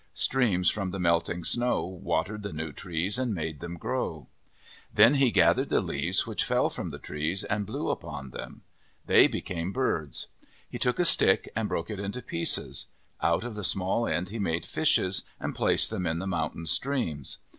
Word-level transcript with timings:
Streams 0.15 0.71
from 0.71 0.89
the 0.89 0.99
melting 0.99 1.43
snow 1.43 1.85
watered 1.85 2.41
the 2.41 2.51
new 2.51 2.71
trees 2.73 3.19
and 3.19 3.35
made 3.35 3.59
them 3.59 3.77
grow. 3.77 4.29
3 4.95 5.03
33 5.03 5.03
MYTHS 5.03 5.05
AND 5.05 5.13
LEGENDS 5.13 5.19
Then 5.21 5.27
he 5.27 5.31
gathered 5.31 5.69
the 5.69 5.81
leaves 5.85 6.25
which 6.25 6.43
fell 6.43 6.69
from 6.71 6.89
the 6.89 6.97
trees 6.97 7.43
and 7.43 7.65
blew 7.67 7.89
upon 7.91 8.31
them. 8.31 8.63
They 9.05 9.27
became 9.27 9.71
birds. 9.71 10.25
He 10.67 10.79
took 10.79 10.97
a 10.97 11.05
stick 11.05 11.51
and 11.55 11.69
broke 11.69 11.91
it 11.91 11.99
into 11.99 12.23
pieces. 12.23 12.87
Out 13.21 13.43
of 13.43 13.53
the 13.53 13.63
small 13.63 14.07
end 14.07 14.29
he 14.29 14.39
made 14.39 14.65
fishes 14.65 15.21
and 15.39 15.53
placed 15.53 15.91
them 15.91 16.07
in 16.07 16.17
the 16.17 16.25
moun 16.25 16.51
tain 16.53 16.65
streams. 16.65 17.37